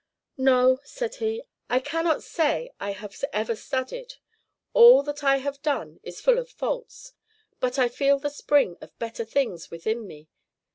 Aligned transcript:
"No," 0.39 0.79
said 0.83 1.13
he, 1.17 1.43
"I 1.69 1.79
cannot 1.79 2.23
say 2.23 2.71
I 2.79 2.93
have 2.93 3.13
ever 3.31 3.55
studied: 3.55 4.15
all 4.73 5.03
that 5.03 5.23
I 5.23 5.37
have 5.37 5.61
done 5.61 5.99
is 6.01 6.19
full 6.21 6.39
of 6.39 6.49
faults; 6.49 7.13
but 7.59 7.77
I 7.77 7.87
feel 7.87 8.17
the 8.17 8.31
spring 8.31 8.77
of 8.81 8.97
better 8.97 9.25
things 9.25 9.69
within 9.69 10.07
me. 10.07 10.27